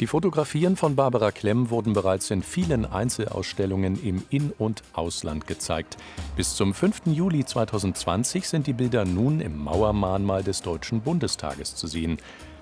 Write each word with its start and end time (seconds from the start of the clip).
Die 0.00 0.06
Fotografien 0.06 0.76
von 0.76 0.96
Barbara 0.96 1.30
Klemm 1.30 1.68
wurden 1.68 1.92
bereits 1.92 2.30
in 2.30 2.42
vielen 2.42 2.86
Einzelausstellungen 2.86 4.02
im 4.02 4.22
In- 4.30 4.50
und 4.56 4.82
Ausland 4.94 5.46
gezeigt. 5.46 5.98
Bis 6.36 6.54
zum 6.54 6.72
5. 6.72 7.02
Juli 7.04 7.44
2020 7.44 8.48
sind 8.48 8.66
die 8.66 8.72
Bilder 8.72 9.04
nun 9.04 9.42
im 9.42 9.62
Mauermahnmal 9.62 10.42
des 10.42 10.62
Deutschen 10.62 11.02
Bundestages 11.02 11.76
zu 11.76 11.86
sehen. 11.86 12.16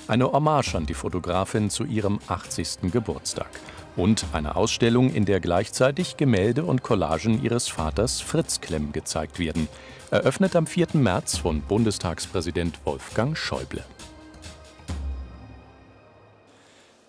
Eine 0.09 0.33
Hommage 0.33 0.75
an 0.75 0.87
die 0.87 0.95
Fotografin 0.95 1.71
zu 1.71 1.85
ihrem 1.85 2.19
80. 2.27 2.91
Geburtstag. 2.91 3.51
Und 3.95 4.25
eine 4.33 4.57
Ausstellung, 4.57 5.09
in 5.15 5.25
der 5.25 5.39
gleichzeitig 5.39 6.17
Gemälde 6.17 6.65
und 6.65 6.83
Collagen 6.83 7.41
ihres 7.41 7.69
Vaters 7.69 8.21
Fritz 8.21 8.61
Klemm 8.61 8.91
gezeigt 8.91 9.39
werden. 9.39 9.69
Eröffnet 10.11 10.57
am 10.57 10.67
4. 10.67 10.89
März 10.95 11.39
von 11.39 11.61
Bundestagspräsident 11.63 12.81
Wolfgang 12.85 13.39
Schäuble. 13.39 13.85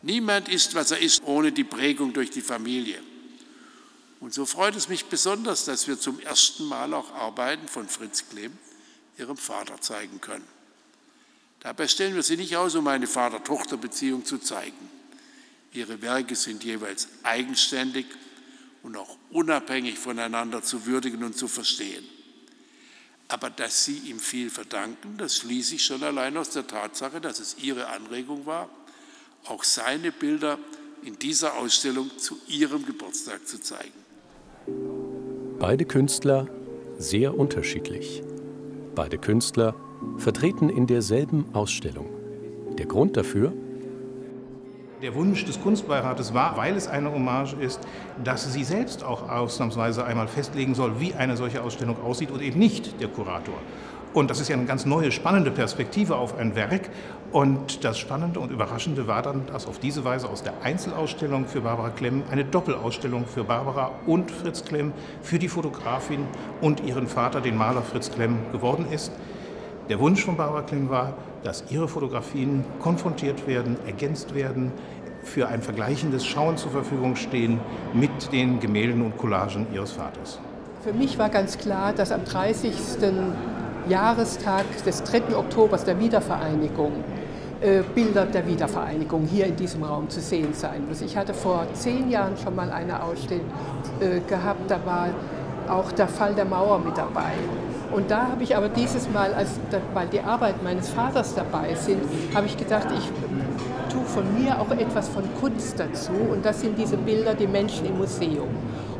Niemand 0.01 0.47
ist, 0.47 0.75
was 0.75 0.91
er 0.91 0.99
ist, 0.99 1.23
ohne 1.23 1.51
die 1.51 1.63
Prägung 1.63 2.13
durch 2.13 2.29
die 2.29 2.41
Familie. 2.41 3.01
Und 4.19 4.33
so 4.33 4.45
freut 4.45 4.75
es 4.75 4.89
mich 4.89 5.05
besonders, 5.05 5.65
dass 5.65 5.87
wir 5.87 5.99
zum 5.99 6.19
ersten 6.19 6.65
Mal 6.65 6.93
auch 6.93 7.13
Arbeiten 7.13 7.67
von 7.67 7.87
Fritz 7.87 8.25
Klemm, 8.29 8.57
ihrem 9.17 9.37
Vater, 9.37 9.79
zeigen 9.81 10.21
können. 10.21 10.47
Dabei 11.61 11.87
stellen 11.87 12.15
wir 12.15 12.23
sie 12.23 12.37
nicht 12.37 12.55
aus, 12.55 12.75
um 12.75 12.87
eine 12.87 13.07
Vater-Tochter-Beziehung 13.07 14.25
zu 14.25 14.37
zeigen. 14.37 14.89
Ihre 15.73 16.01
Werke 16.01 16.35
sind 16.35 16.63
jeweils 16.63 17.07
eigenständig 17.23 18.05
und 18.81 18.95
auch 18.95 19.17
unabhängig 19.29 19.99
voneinander 19.99 20.63
zu 20.63 20.85
würdigen 20.85 21.23
und 21.23 21.37
zu 21.37 21.47
verstehen. 21.47 22.07
Aber 23.27 23.49
dass 23.51 23.85
Sie 23.85 23.97
ihm 23.97 24.19
viel 24.19 24.49
verdanken, 24.49 25.17
das 25.17 25.37
schließe 25.37 25.75
ich 25.75 25.85
schon 25.85 26.01
allein 26.01 26.35
aus 26.37 26.49
der 26.49 26.65
Tatsache, 26.65 27.21
dass 27.21 27.39
es 27.39 27.57
Ihre 27.59 27.87
Anregung 27.87 28.45
war, 28.47 28.69
auch 29.47 29.63
seine 29.63 30.11
Bilder 30.11 30.57
in 31.03 31.17
dieser 31.17 31.57
Ausstellung 31.57 32.09
zu 32.17 32.37
ihrem 32.47 32.85
Geburtstag 32.85 33.47
zu 33.47 33.59
zeigen. 33.59 33.93
Beide 35.59 35.85
Künstler 35.85 36.47
sehr 36.97 37.37
unterschiedlich. 37.37 38.23
Beide 38.95 39.17
Künstler 39.17 39.75
vertreten 40.17 40.69
in 40.69 40.87
derselben 40.87 41.45
Ausstellung. 41.53 42.07
Der 42.77 42.85
Grund 42.85 43.17
dafür? 43.17 43.53
Der 45.01 45.15
Wunsch 45.15 45.45
des 45.45 45.61
Kunstbeirates 45.61 46.33
war, 46.33 46.57
weil 46.57 46.75
es 46.75 46.87
eine 46.87 47.11
Hommage 47.11 47.53
ist, 47.53 47.79
dass 48.21 48.51
sie 48.51 48.65
selbst 48.65 49.03
auch 49.03 49.29
ausnahmsweise 49.29 50.03
einmal 50.03 50.27
festlegen 50.27 50.75
soll, 50.75 50.99
wie 50.99 51.13
eine 51.13 51.37
solche 51.37 51.63
Ausstellung 51.63 52.01
aussieht 52.01 52.31
und 52.31 52.41
eben 52.41 52.59
nicht 52.59 52.99
der 52.99 53.07
Kurator. 53.07 53.55
Und 54.13 54.31
das 54.31 54.39
ist 54.39 54.47
ja 54.47 54.55
eine 54.55 54.65
ganz 54.65 54.85
neue, 54.85 55.11
spannende 55.11 55.51
Perspektive 55.51 56.15
auf 56.15 56.37
ein 56.37 56.55
Werk. 56.55 56.89
Und 57.31 57.83
das 57.83 57.99
Spannende 57.99 58.39
und 58.39 58.51
Überraschende 58.51 59.07
war 59.07 59.21
dann, 59.21 59.45
dass 59.45 59.67
auf 59.67 59.77
diese 59.77 60.03
Weise 60.03 60.27
aus 60.27 60.41
der 60.41 60.53
Einzelausstellung 60.63 61.45
für 61.45 61.61
Barbara 61.61 61.89
Klemm 61.91 62.23
eine 62.31 62.43
Doppelausstellung 62.43 63.27
für 63.27 63.43
Barbara 63.43 63.91
und 64.07 64.31
Fritz 64.31 64.65
Klemm, 64.65 64.93
für 65.21 65.37
die 65.37 65.47
Fotografin 65.47 66.25
und 66.59 66.83
ihren 66.83 67.07
Vater, 67.07 67.39
den 67.39 67.55
Maler 67.55 67.83
Fritz 67.83 68.11
Klemm, 68.11 68.39
geworden 68.51 68.87
ist. 68.91 69.11
Der 69.89 69.99
Wunsch 69.99 70.25
von 70.25 70.37
Barbara 70.37 70.63
Klemm 70.63 70.89
war, 70.89 71.13
dass 71.43 71.65
ihre 71.69 71.87
Fotografien 71.87 72.65
konfrontiert 72.79 73.45
werden, 73.45 73.77
ergänzt 73.85 74.33
werden, 74.33 74.71
für 75.23 75.47
ein 75.47 75.61
vergleichendes 75.61 76.25
Schauen 76.25 76.57
zur 76.57 76.71
Verfügung 76.71 77.15
stehen 77.15 77.59
mit 77.93 78.31
den 78.31 78.59
Gemälden 78.59 79.01
und 79.01 79.17
Collagen 79.17 79.67
ihres 79.73 79.91
Vaters. 79.91 80.39
Für 80.81 80.93
mich 80.93 81.19
war 81.19 81.29
ganz 81.29 81.57
klar, 81.57 81.93
dass 81.93 82.11
am 82.11 82.23
30. 82.23 82.73
Jahrestag 83.87 84.65
des 84.85 85.03
3. 85.03 85.35
Oktobers 85.35 85.85
der 85.85 85.99
Wiedervereinigung 85.99 86.91
äh, 87.61 87.81
Bilder 87.93 88.25
der 88.25 88.47
Wiedervereinigung 88.47 89.25
hier 89.25 89.45
in 89.45 89.55
diesem 89.57 89.83
Raum 89.83 90.09
zu 90.09 90.21
sehen 90.21 90.53
sein 90.53 90.87
müssen. 90.87 91.05
Ich 91.05 91.17
hatte 91.17 91.33
vor 91.33 91.67
zehn 91.73 92.09
Jahren 92.09 92.37
schon 92.37 92.55
mal 92.55 92.71
eine 92.71 93.03
Ausstellung 93.03 93.45
äh, 93.99 94.21
gehabt, 94.21 94.71
da 94.71 94.79
war 94.85 95.09
auch 95.67 95.91
der 95.91 96.07
Fall 96.07 96.33
der 96.33 96.45
Mauer 96.45 96.79
mit 96.79 96.97
dabei. 96.97 97.33
Und 97.91 98.09
da 98.09 98.27
habe 98.29 98.43
ich 98.43 98.55
aber 98.55 98.69
dieses 98.69 99.09
Mal, 99.09 99.33
als, 99.33 99.59
weil 99.93 100.07
die 100.07 100.21
Arbeit 100.21 100.63
meines 100.63 100.89
Vaters 100.89 101.35
dabei 101.35 101.75
sind, 101.75 102.01
habe 102.33 102.45
ich 102.45 102.55
gedacht, 102.55 102.87
ich 102.97 103.11
tue 103.91 104.05
von 104.05 104.41
mir 104.41 104.59
auch 104.59 104.71
etwas 104.71 105.09
von 105.09 105.23
Kunst 105.41 105.79
dazu. 105.79 106.11
Und 106.31 106.45
das 106.45 106.61
sind 106.61 106.77
diese 106.77 106.97
Bilder, 106.97 107.33
die 107.33 107.47
Menschen 107.47 107.85
im 107.87 107.97
Museum. 107.97 108.47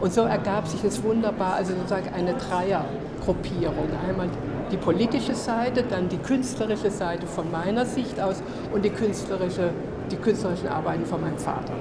Und 0.01 0.12
so 0.12 0.22
ergab 0.22 0.68
sich 0.68 0.84
es 0.84 1.01
wunderbar, 1.03 1.53
also 1.53 1.73
sozusagen 1.75 2.13
eine 2.13 2.34
Dreiergruppierung. 2.34 3.88
Einmal 4.07 4.28
die 4.72 4.78
politische 4.78 5.35
Seite, 5.35 5.84
dann 5.84 6.09
die 6.09 6.18
künstlerische 6.18 6.91
Seite 6.91 7.28
von 7.28 7.52
meiner 7.52 7.85
Sicht 7.85 8.19
aus 8.19 8.41
und 8.74 8.84
die, 8.84 8.90
künstlerische, 8.90 9.72
die 10.12 10.16
künstlerischen 10.16 10.68
Arbeiten 10.68 11.06
von 11.06 11.22
meinem 11.22 11.38
Vater. 11.38 11.74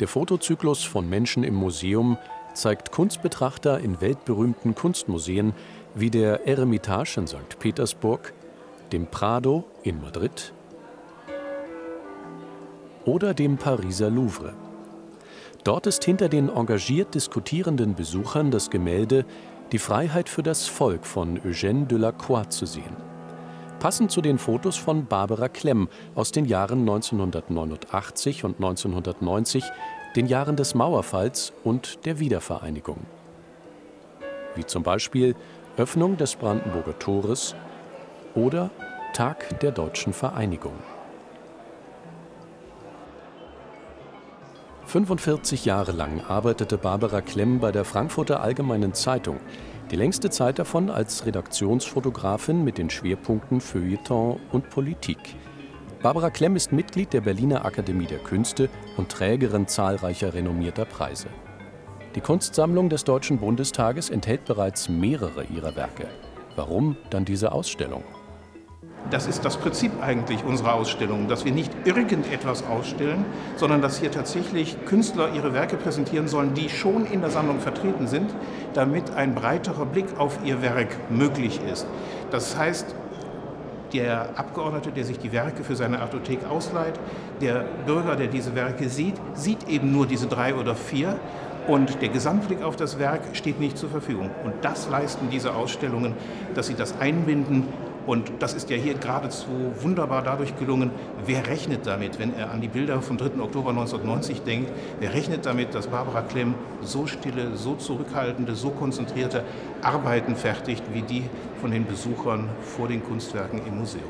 Der 0.00 0.08
Fotozyklus 0.08 0.84
von 0.84 1.08
Menschen 1.08 1.42
im 1.42 1.54
Museum 1.54 2.18
zeigt 2.54 2.92
Kunstbetrachter 2.92 3.80
in 3.80 4.00
weltberühmten 4.00 4.74
Kunstmuseen 4.74 5.54
wie 5.94 6.10
der 6.10 6.46
Eremitage 6.46 7.20
in 7.20 7.26
St. 7.26 7.58
Petersburg, 7.58 8.32
dem 8.92 9.06
Prado 9.06 9.64
in 9.82 10.00
Madrid 10.00 10.52
oder 13.04 13.34
dem 13.34 13.56
Pariser 13.56 14.10
Louvre. 14.10 14.54
Dort 15.64 15.86
ist 15.86 16.04
hinter 16.04 16.28
den 16.28 16.48
engagiert 16.48 17.14
diskutierenden 17.14 17.94
Besuchern 17.94 18.50
das 18.50 18.70
Gemälde 18.70 19.24
die 19.72 19.78
Freiheit 19.78 20.28
für 20.28 20.42
das 20.42 20.66
Volk 20.66 21.04
von 21.04 21.38
Eugène 21.40 21.86
Delacroix 21.86 22.48
zu 22.48 22.66
sehen. 22.66 22.96
Passend 23.80 24.10
zu 24.10 24.20
den 24.20 24.38
Fotos 24.38 24.76
von 24.76 25.06
Barbara 25.06 25.48
Klemm 25.48 25.88
aus 26.14 26.32
den 26.32 26.46
Jahren 26.46 26.80
1989 26.80 28.44
und 28.44 28.56
1990, 28.56 29.64
den 30.16 30.26
Jahren 30.26 30.56
des 30.56 30.74
Mauerfalls 30.74 31.52
und 31.64 32.04
der 32.06 32.18
Wiedervereinigung. 32.18 33.06
Wie 34.56 34.64
zum 34.64 34.82
Beispiel 34.82 35.36
Öffnung 35.76 36.16
des 36.16 36.34
Brandenburger 36.34 36.98
Tores 36.98 37.54
oder 38.34 38.70
Tag 39.12 39.60
der 39.60 39.70
deutschen 39.70 40.12
Vereinigung. 40.12 40.74
45 44.88 45.66
Jahre 45.66 45.92
lang 45.92 46.22
arbeitete 46.22 46.78
Barbara 46.78 47.20
Klemm 47.20 47.60
bei 47.60 47.70
der 47.72 47.84
Frankfurter 47.84 48.40
Allgemeinen 48.40 48.94
Zeitung, 48.94 49.38
die 49.90 49.96
längste 49.96 50.30
Zeit 50.30 50.58
davon 50.58 50.88
als 50.88 51.26
Redaktionsfotografin 51.26 52.64
mit 52.64 52.78
den 52.78 52.88
Schwerpunkten 52.88 53.60
Feuilleton 53.60 54.40
und 54.50 54.70
Politik. 54.70 55.18
Barbara 56.02 56.30
Klemm 56.30 56.56
ist 56.56 56.72
Mitglied 56.72 57.12
der 57.12 57.20
Berliner 57.20 57.66
Akademie 57.66 58.06
der 58.06 58.20
Künste 58.20 58.70
und 58.96 59.10
Trägerin 59.10 59.68
zahlreicher 59.68 60.32
renommierter 60.32 60.86
Preise. 60.86 61.28
Die 62.14 62.22
Kunstsammlung 62.22 62.88
des 62.88 63.04
Deutschen 63.04 63.36
Bundestages 63.36 64.08
enthält 64.08 64.46
bereits 64.46 64.88
mehrere 64.88 65.44
ihrer 65.44 65.76
Werke. 65.76 66.08
Warum 66.56 66.96
dann 67.10 67.26
diese 67.26 67.52
Ausstellung? 67.52 68.04
Das 69.10 69.26
ist 69.26 69.44
das 69.44 69.56
Prinzip 69.56 69.92
eigentlich 70.02 70.44
unserer 70.44 70.74
Ausstellung, 70.74 71.28
dass 71.28 71.46
wir 71.46 71.52
nicht 71.52 71.72
irgendetwas 71.86 72.66
ausstellen, 72.66 73.24
sondern 73.56 73.80
dass 73.80 73.98
hier 73.98 74.10
tatsächlich 74.10 74.76
Künstler 74.84 75.30
ihre 75.34 75.54
Werke 75.54 75.76
präsentieren 75.76 76.28
sollen, 76.28 76.52
die 76.52 76.68
schon 76.68 77.06
in 77.06 77.22
der 77.22 77.30
Sammlung 77.30 77.60
vertreten 77.60 78.06
sind, 78.06 78.30
damit 78.74 79.14
ein 79.14 79.34
breiterer 79.34 79.86
Blick 79.86 80.06
auf 80.18 80.38
ihr 80.44 80.60
Werk 80.60 80.88
möglich 81.10 81.60
ist. 81.72 81.86
Das 82.30 82.58
heißt, 82.58 82.94
der 83.94 84.38
Abgeordnete, 84.38 84.92
der 84.92 85.04
sich 85.04 85.18
die 85.18 85.32
Werke 85.32 85.64
für 85.64 85.74
seine 85.74 86.00
Artothek 86.00 86.40
ausleiht, 86.44 87.00
der 87.40 87.64
Bürger, 87.86 88.16
der 88.16 88.26
diese 88.26 88.54
Werke 88.54 88.90
sieht, 88.90 89.14
sieht 89.32 89.68
eben 89.68 89.90
nur 89.90 90.06
diese 90.06 90.26
drei 90.26 90.54
oder 90.54 90.74
vier 90.74 91.18
und 91.66 92.00
der 92.00 92.08
Gesamtblick 92.08 92.62
auf 92.62 92.76
das 92.76 92.98
Werk 92.98 93.20
steht 93.34 93.60
nicht 93.60 93.78
zur 93.78 93.90
Verfügung. 93.90 94.30
Und 94.44 94.54
das 94.62 94.88
leisten 94.88 95.28
diese 95.30 95.54
Ausstellungen, 95.54 96.14
dass 96.54 96.66
sie 96.66 96.74
das 96.74 96.98
einbinden 97.00 97.68
und 98.08 98.32
das 98.38 98.54
ist 98.54 98.70
ja 98.70 98.76
hier 98.76 98.94
geradezu 98.94 99.46
wunderbar 99.80 100.22
dadurch 100.22 100.56
gelungen, 100.58 100.90
wer 101.26 101.46
rechnet 101.46 101.86
damit, 101.86 102.18
wenn 102.18 102.34
er 102.34 102.50
an 102.50 102.62
die 102.62 102.68
Bilder 102.68 103.02
vom 103.02 103.18
3. 103.18 103.38
Oktober 103.38 103.68
1990 103.70 104.40
denkt, 104.40 104.72
wer 104.98 105.12
rechnet 105.12 105.44
damit, 105.44 105.74
dass 105.74 105.88
Barbara 105.88 106.22
Klemm 106.22 106.54
so 106.80 107.06
stille, 107.06 107.54
so 107.54 107.74
zurückhaltende, 107.74 108.54
so 108.54 108.70
konzentrierte 108.70 109.44
Arbeiten 109.82 110.36
fertigt, 110.36 110.82
wie 110.94 111.02
die 111.02 111.24
von 111.60 111.70
den 111.70 111.86
Besuchern 111.86 112.48
vor 112.62 112.88
den 112.88 113.04
Kunstwerken 113.04 113.60
im 113.66 113.78
Museum. 113.78 114.04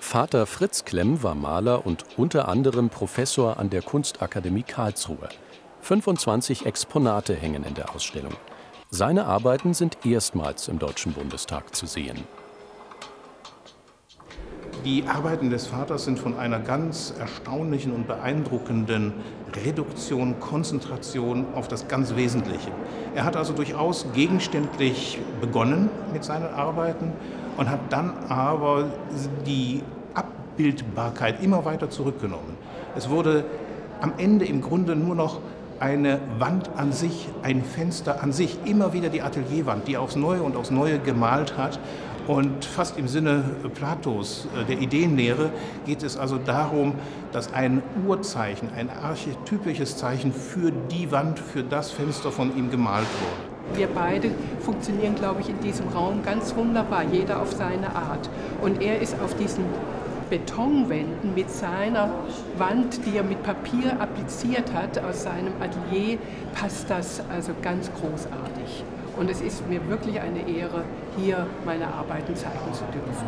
Vater 0.00 0.44
Fritz 0.46 0.84
Klemm 0.84 1.22
war 1.22 1.36
Maler 1.36 1.86
und 1.86 2.04
unter 2.16 2.48
anderem 2.48 2.90
Professor 2.90 3.60
an 3.60 3.70
der 3.70 3.82
Kunstakademie 3.82 4.64
Karlsruhe. 4.64 5.28
25 5.82 6.66
Exponate 6.66 7.36
hängen 7.36 7.62
in 7.62 7.74
der 7.74 7.94
Ausstellung. 7.94 8.34
Seine 8.90 9.26
Arbeiten 9.26 9.72
sind 9.72 10.04
erstmals 10.04 10.66
im 10.66 10.80
Deutschen 10.80 11.12
Bundestag 11.12 11.76
zu 11.76 11.86
sehen. 11.86 12.24
Die 14.84 15.04
Arbeiten 15.06 15.50
des 15.50 15.66
Vaters 15.66 16.06
sind 16.06 16.18
von 16.18 16.38
einer 16.38 16.58
ganz 16.58 17.12
erstaunlichen 17.18 17.92
und 17.92 18.06
beeindruckenden 18.06 19.12
Reduktion, 19.66 20.40
Konzentration 20.40 21.44
auf 21.54 21.68
das 21.68 21.86
ganz 21.86 22.16
Wesentliche. 22.16 22.70
Er 23.14 23.24
hat 23.24 23.36
also 23.36 23.52
durchaus 23.52 24.06
gegenständlich 24.14 25.18
begonnen 25.40 25.90
mit 26.14 26.24
seinen 26.24 26.46
Arbeiten 26.46 27.12
und 27.58 27.68
hat 27.68 27.80
dann 27.90 28.14
aber 28.30 28.86
die 29.46 29.82
Abbildbarkeit 30.14 31.42
immer 31.42 31.66
weiter 31.66 31.90
zurückgenommen. 31.90 32.56
Es 32.96 33.10
wurde 33.10 33.44
am 34.00 34.14
Ende 34.16 34.46
im 34.46 34.62
Grunde 34.62 34.96
nur 34.96 35.14
noch 35.14 35.40
eine 35.80 36.20
Wand 36.38 36.70
an 36.76 36.92
sich, 36.92 37.28
ein 37.42 37.64
Fenster 37.64 38.22
an 38.22 38.32
sich, 38.32 38.58
immer 38.64 38.92
wieder 38.92 39.08
die 39.08 39.22
Atelierwand, 39.22 39.88
die 39.88 39.96
aufs 39.96 40.14
Neue 40.14 40.42
und 40.42 40.56
aufs 40.56 40.70
Neue 40.70 40.98
gemalt 40.98 41.56
hat. 41.56 41.80
Und 42.28 42.64
fast 42.64 42.98
im 42.98 43.08
Sinne 43.08 43.42
Platos, 43.74 44.46
äh, 44.54 44.64
der 44.64 44.78
Ideenlehre, 44.78 45.50
geht 45.86 46.02
es 46.02 46.16
also 46.16 46.38
darum, 46.38 46.94
dass 47.32 47.52
ein 47.52 47.82
Urzeichen, 48.06 48.68
ein 48.76 48.90
archetypisches 48.90 49.96
Zeichen 49.96 50.32
für 50.32 50.70
die 50.70 51.10
Wand, 51.10 51.38
für 51.38 51.64
das 51.64 51.90
Fenster 51.90 52.30
von 52.30 52.56
ihm 52.56 52.70
gemalt 52.70 53.06
wurde. 53.20 53.78
Wir 53.78 53.88
beide 53.88 54.30
funktionieren, 54.60 55.14
glaube 55.14 55.40
ich, 55.40 55.48
in 55.48 55.58
diesem 55.60 55.88
Raum 55.88 56.22
ganz 56.22 56.54
wunderbar, 56.54 57.04
jeder 57.10 57.40
auf 57.40 57.52
seine 57.52 57.94
Art. 57.94 58.28
Und 58.60 58.82
er 58.82 59.00
ist 59.00 59.16
auf 59.24 59.34
diesen 59.36 59.64
Betonwänden 60.30 61.34
mit 61.34 61.50
seiner 61.50 62.10
Wand, 62.56 63.04
die 63.04 63.16
er 63.16 63.24
mit 63.24 63.42
Papier 63.42 64.00
appliziert 64.00 64.72
hat 64.72 64.98
aus 64.98 65.24
seinem 65.24 65.52
Atelier, 65.60 66.18
passt 66.54 66.88
das 66.88 67.20
also 67.28 67.52
ganz 67.60 67.90
großartig. 68.00 68.84
Und 69.18 69.28
es 69.28 69.40
ist 69.40 69.68
mir 69.68 69.86
wirklich 69.88 70.20
eine 70.20 70.48
Ehre, 70.48 70.84
hier 71.18 71.46
meine 71.66 71.88
Arbeiten 71.88 72.34
zeigen 72.36 72.72
zu 72.72 72.84
dürfen. 72.84 73.26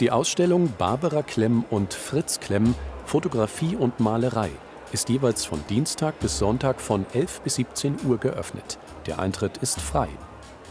Die 0.00 0.10
Ausstellung 0.10 0.72
Barbara 0.76 1.22
Klemm 1.22 1.64
und 1.70 1.94
Fritz 1.94 2.40
Klemm 2.40 2.74
Fotografie 3.06 3.76
und 3.76 4.00
Malerei 4.00 4.50
ist 4.92 5.08
jeweils 5.08 5.44
von 5.44 5.62
Dienstag 5.68 6.18
bis 6.18 6.38
Sonntag 6.38 6.80
von 6.80 7.06
11 7.12 7.40
bis 7.42 7.54
17 7.54 7.98
Uhr 8.04 8.18
geöffnet. 8.18 8.78
Der 9.06 9.18
Eintritt 9.20 9.58
ist 9.58 9.80
frei. 9.80 10.08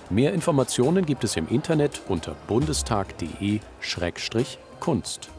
Mehr 0.10 0.34
Informationen 0.34 1.06
gibt 1.06 1.24
es 1.24 1.36
im 1.36 1.48
Internet 1.48 2.02
unter 2.08 2.36
bundestag.de-kunst. 2.48 5.30